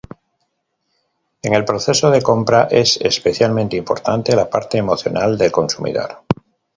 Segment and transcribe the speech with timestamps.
[1.43, 6.23] En el proceso de compra es especialmente importante la parte emocional del consumidor.